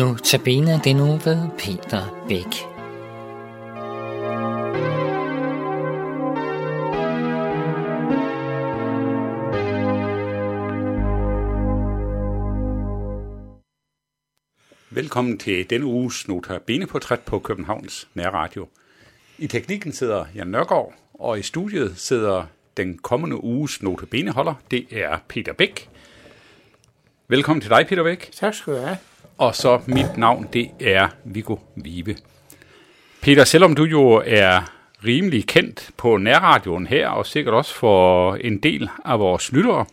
[0.00, 2.52] Nu tabiner det nu ved Peter Bæk.
[14.90, 18.68] Velkommen til denne uges Nota Bene-portræt på Københavns Nærradio.
[19.38, 22.44] I teknikken sidder Jan Nørgaard, og i studiet sidder
[22.76, 24.54] den kommende uges Nota Bene-holder.
[24.70, 25.88] Det er Peter Bæk.
[27.28, 28.30] Velkommen til dig, Peter Bæk.
[28.32, 28.96] Tak skal du have.
[29.40, 32.16] Og så mit navn, det er Viggo Vive.
[33.20, 34.72] Peter, selvom du jo er
[35.04, 39.86] rimelig kendt på nærradioen her, og sikkert også for en del af vores lyttere,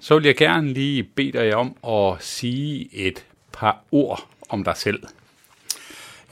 [0.00, 4.76] så vil jeg gerne lige bede dig om at sige et par ord om dig
[4.76, 5.02] selv.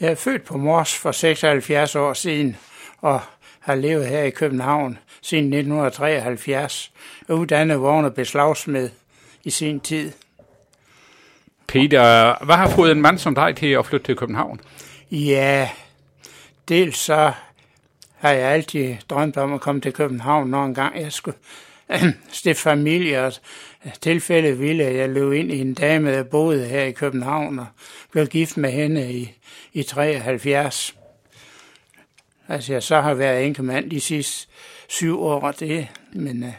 [0.01, 2.57] Jeg er født på Mors for 76 år siden,
[3.01, 3.21] og
[3.61, 6.93] har levet her i København siden 1973,
[7.29, 8.91] og uddannet vogn- og beslagsmed
[9.45, 10.13] i sin tid.
[11.77, 14.61] Peter, hvad har fået en mand som dig til at flytte til København?
[15.11, 15.71] Ja,
[16.69, 17.33] dels så
[18.17, 21.37] har jeg altid drømt om at komme til København, når en gang jeg skulle
[22.33, 23.33] stifte familie, og
[24.01, 27.67] tilfælde ville, at jeg løb ind i en dame, der boede her i København, og
[28.11, 29.33] blev gift med hende i,
[29.73, 30.95] i 73.
[32.49, 34.49] Altså, jeg så har været enkemand de sidste
[34.89, 36.53] syv år, det, men uh,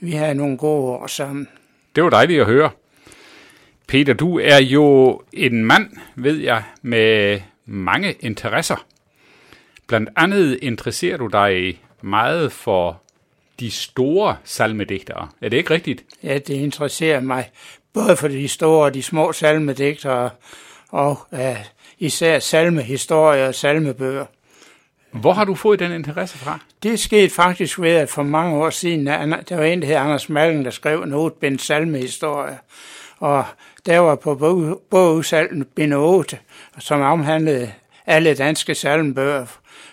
[0.00, 1.48] vi har nogle gode år sammen.
[1.96, 2.70] Det var dejligt at høre.
[3.86, 8.86] Peter, du er jo en mand, ved jeg, med mange interesser.
[9.86, 13.00] Blandt andet interesserer du dig meget for
[13.60, 15.28] de store salmedigtere.
[15.42, 16.04] Er det ikke rigtigt?
[16.22, 17.50] Ja, det interesserer mig
[17.92, 20.30] både for de store og de små salmedigtere,
[20.88, 21.38] og uh,
[21.98, 24.26] især salmehistorier og salmebøger.
[25.10, 26.58] Hvor har du fået den interesse fra?
[26.82, 30.28] Det skete faktisk ved, at for mange år siden, der var en, der hed Anders
[30.28, 32.58] Malken, der skrev en otbind salmehistorie.
[33.18, 33.44] Og
[33.86, 34.34] der var på
[34.90, 36.38] bogudsalgen bind 8,
[36.78, 37.72] som omhandlede
[38.06, 39.46] alle danske salmbøger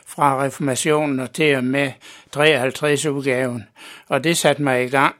[0.05, 1.91] fra reformationen og til og med
[2.31, 3.63] 53 udgaven.
[4.07, 5.15] Og det satte mig i gang.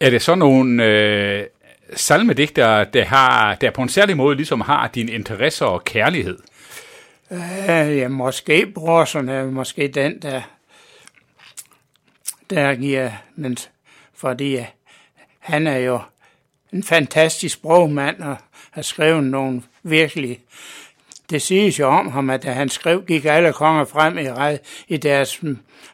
[0.00, 1.46] Er det så nogle øh,
[1.96, 6.38] salmedigtere, der, har, der på en særlig måde ligesom har din interesse og kærlighed?
[7.30, 10.42] Øh, ja, måske Brorsen er måske den, der,
[12.50, 13.56] der giver, men
[14.14, 14.58] fordi
[15.38, 16.00] han er jo
[16.74, 18.36] en fantastisk sprogmand og
[18.70, 20.40] har skrevet nogle virkelig
[21.30, 24.58] det siges jo om ham, at da han skrev, gik alle konger frem i red
[24.88, 25.42] i deres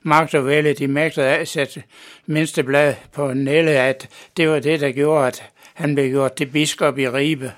[0.03, 0.75] magt og vælge.
[0.75, 1.83] De mægtede af at sætte
[2.27, 6.47] mindste blad på Nelle, at det var det, der gjorde, at han blev gjort til
[6.47, 7.53] biskop i Ribe.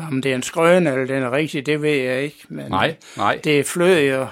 [0.00, 2.38] Om det er en skrøn eller den er rigtig, det ved jeg ikke.
[2.48, 3.40] Men nej, nej.
[3.44, 4.26] Det flød jo,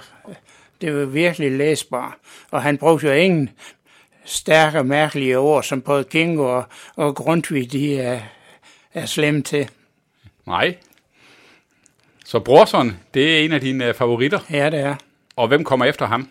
[0.80, 2.18] det var virkelig læsbar.
[2.50, 3.50] Og han brugte jo ingen
[4.24, 6.64] stærke mærkelige ord, som både Kingo og,
[6.96, 8.20] og Grundtvig, de er,
[8.94, 9.68] er slemme til.
[10.46, 10.76] Nej.
[12.24, 14.38] Så Brorson, det er en af dine favoritter?
[14.50, 14.94] Ja, det er.
[15.36, 16.28] Og hvem kommer efter ham?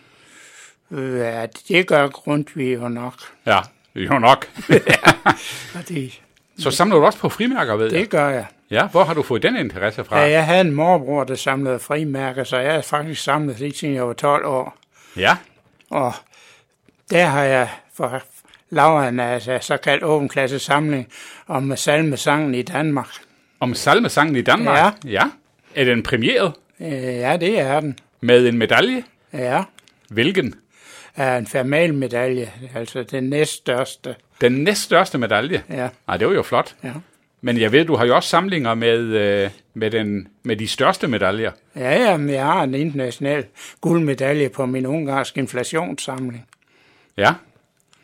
[0.91, 3.13] Ja, det gør Grundtvig jo nok.
[3.45, 3.59] Ja,
[3.95, 4.49] jo nok.
[4.69, 6.21] ja, det,
[6.59, 8.01] så samler du også på frimærker, ved det jeg?
[8.01, 8.45] Det gør jeg.
[8.71, 10.19] Ja, hvor har du fået den interesse fra?
[10.19, 13.95] Ja, jeg havde en morbror, der samlede frimærker, så jeg har faktisk samlet det, siden
[13.95, 14.77] jeg var 12 år.
[15.17, 15.37] Ja.
[15.89, 16.13] Og
[17.11, 18.21] der har jeg for
[18.69, 21.07] lavet en altså, såkaldt åben klasse samling
[21.47, 23.09] om salmesangen i Danmark.
[23.59, 24.77] Om salmesangen i Danmark?
[24.77, 25.09] Ja.
[25.11, 25.23] ja.
[25.75, 26.53] Er den premieret?
[26.79, 27.99] Øh, ja, det er den.
[28.21, 29.03] Med en medalje?
[29.33, 29.63] Ja.
[30.09, 30.55] Hvilken?
[31.15, 34.15] Er en fermal medalje, altså den næststørste.
[34.41, 35.63] Den næststørste medalje?
[35.69, 35.87] Ja.
[36.07, 36.75] Ej, det var jo flot.
[36.83, 36.91] Ja.
[37.41, 41.07] Men jeg ved, du har jo også samlinger med, øh, med, den, med de største
[41.07, 41.51] medaljer.
[41.75, 43.45] Ja, ja, men jeg har en international
[43.81, 46.47] guldmedalje på min ungarske inflationssamling.
[47.17, 47.33] Ja,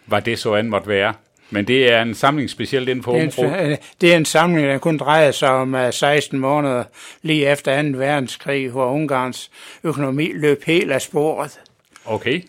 [0.06, 1.14] var det så end måtte være.
[1.50, 4.68] Men det er en samling specielt inden for det er, en, det er en samling,
[4.68, 6.84] der kun drejer sig om uh, 16 måneder
[7.22, 7.98] lige efter 2.
[7.98, 9.52] verdenskrig, hvor Ungarns
[9.84, 11.60] økonomi løb helt af sporet.
[12.06, 12.42] Okay.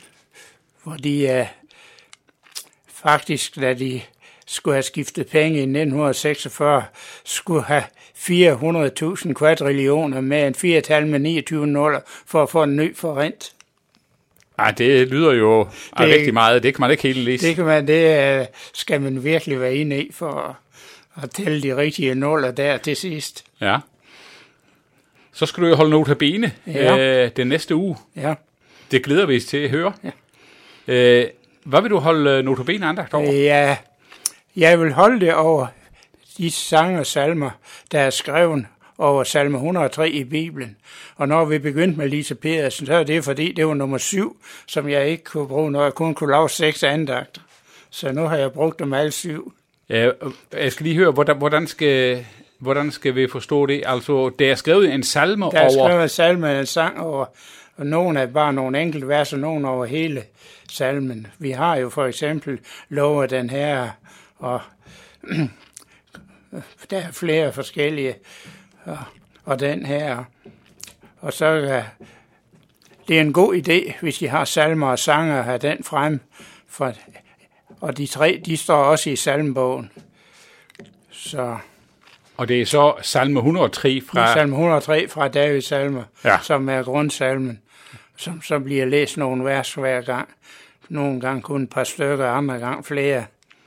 [0.84, 1.46] Fordi uh,
[2.94, 4.00] faktisk, da de
[4.46, 6.82] skulle have skiftet penge i 1946,
[7.25, 7.82] skulle have
[8.16, 13.52] 400.000 kvadrillioner med en 4-tal med 29 nuller for at få en ny forrent.
[14.58, 15.64] Ej, det lyder jo
[15.99, 16.62] det, rigtig meget.
[16.62, 17.46] Det kan man ikke helt læse.
[17.46, 20.58] Det, kan man, det skal man virkelig være inde i for
[21.22, 23.44] at tælle de rigtige nuller der til sidst.
[23.60, 23.78] Ja.
[25.32, 27.25] Så skal du jo holde notabene ja.
[27.25, 27.96] øh, den næste uge.
[28.16, 28.34] Ja.
[28.90, 29.93] Det glæder vi os til at høre.
[30.05, 30.10] Ja.
[30.94, 31.26] Øh,
[31.64, 33.32] hvad vil du holde notabene andagt over?
[33.32, 33.76] Ja,
[34.56, 35.66] jeg vil holde det over
[36.38, 37.50] de sange og salmer,
[37.93, 38.66] der er skrevet
[38.98, 40.76] over salme 103 i Bibelen.
[41.16, 44.36] Og når vi begyndte med Lise Pedersen, så er det fordi, det var nummer syv,
[44.66, 47.40] som jeg ikke kunne bruge, når jeg kun kunne lave seks andagter.
[47.90, 49.52] Så nu har jeg brugt dem alle syv.
[49.88, 50.10] Ja,
[50.52, 52.24] jeg skal lige høre, hvordan, hvordan skal
[52.58, 53.82] Hvordan skal vi forstå det?
[53.86, 55.88] Altså, der er skrevet en salme Der er over...
[55.88, 57.26] skrevet salme en sang over,
[57.76, 60.22] og nogle er bare nogle enkelte vers, og nogle over hele
[60.70, 61.26] salmen.
[61.38, 62.58] Vi har jo for eksempel
[62.88, 63.90] lovet den her,
[64.38, 64.60] og
[66.90, 68.14] der er flere forskellige,
[68.88, 68.99] og,
[69.44, 70.25] og den her.
[71.20, 71.82] Og så er
[73.08, 76.20] det er en god idé, hvis I har salmer og sanger, at have den frem.
[76.69, 76.93] For,
[77.81, 79.90] og de tre, de står også i salmebogen.
[81.11, 81.56] Så
[82.37, 84.32] Og det er så salme 103 fra...
[84.35, 86.38] salme 103 fra Davids salmer, Ja.
[86.43, 87.61] som er grundsalmen,
[88.17, 90.29] som så bliver læst nogle vers hver gang.
[90.88, 93.25] Nogle gange kun et par stykker, andre gang flere.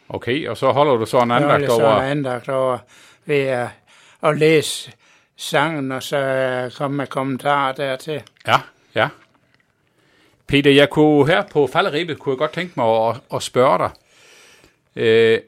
[0.09, 1.95] Okay, og så holder du så en Jeg andagt holder så over...
[2.01, 2.77] en andagt over
[3.25, 3.67] ved at,
[4.24, 4.91] at læse
[5.35, 8.23] sangen, og så øh, komme med kommentarer dertil.
[8.47, 8.61] Ja,
[8.95, 9.09] ja.
[10.47, 13.91] Peter, jeg kunne her på falderibet, kunne jeg godt tænke mig at, at spørge dig.
[14.95, 15.39] Øh,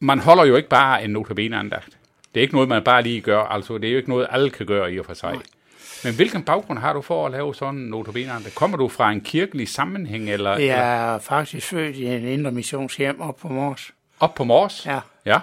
[0.00, 1.96] man holder jo ikke bare en notabene-andagt.
[2.34, 3.42] Det er ikke noget, man bare lige gør.
[3.42, 5.38] Altså, det er jo ikke noget, alle kan gøre i og for sig.
[6.04, 8.54] Men hvilken baggrund har du for at lave sådan en notabene-andagt?
[8.54, 12.50] Kommer du fra en kirkelig sammenhæng, eller, eller Jeg er faktisk født i en indre
[12.50, 13.90] missionshjem op på Mors,
[14.20, 14.86] op på Mors?
[14.86, 15.38] ja, ja.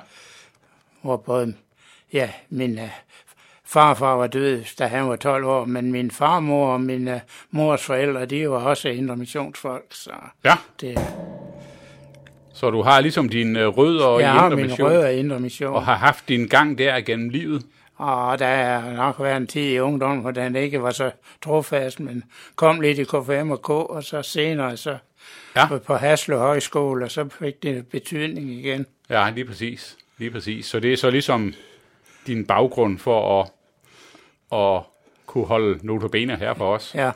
[1.01, 1.55] hvor både
[2.13, 2.89] ja, min uh,
[3.67, 7.13] farfar var død, da han var 12 år, men min farmor og min uh,
[7.51, 10.11] mors forældre, de var også indre missionsfolk, så
[10.45, 10.97] Ja, det,
[12.53, 15.19] så du har ligesom dine øh, rødder jeg i har Indre min Mission, rødder i
[15.19, 15.73] indre mission.
[15.73, 17.65] og har haft din gang der gennem livet.
[17.95, 21.11] Og der er nok været en tid i ungdommen, hvor den ikke var så
[21.43, 22.23] trofast, men
[22.55, 24.97] kom lidt i KFM og K, og så senere så
[25.55, 25.67] Ja.
[25.85, 28.85] på Haslev Højskole, og så fik det betydning igen.
[29.09, 29.97] Ja, lige præcis.
[30.17, 30.65] Lige præcis.
[30.65, 31.53] Så det er så ligesom
[32.27, 33.49] din baggrund for at,
[34.51, 34.81] at
[35.25, 36.95] kunne holde notabene her for os.
[36.95, 37.11] Ja,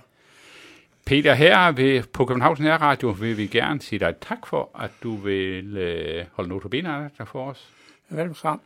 [1.05, 5.15] Peter, her ved, på Københavns Radio vil vi gerne sige dig tak for, at du
[5.15, 7.69] vil øh, holde notabene her for os.
[8.09, 8.61] velkommen.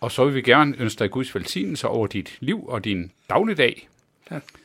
[0.00, 3.88] Og så vil vi gerne ønske dig Guds velsignelse over dit liv og din dagligdag.
[4.28, 4.44] Tak.